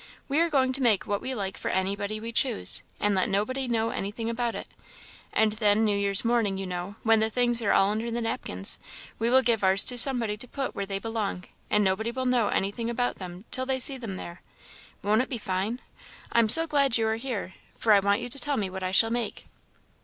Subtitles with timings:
[0.27, 3.67] we are going to make what we like for anybody we choose, and let nobody
[3.67, 4.65] know anything about it;
[5.31, 8.79] and then New Year's morning, you know, when the things are all under the napkins,
[9.19, 12.47] we will give ours to somebody to put where they belong, and nobody will know
[12.47, 14.41] anything about them till they see them there.
[15.03, 15.79] Won't it be fine?
[16.31, 18.89] I'm so glad you are here, for I want you to tell me what I
[18.89, 19.45] shall make."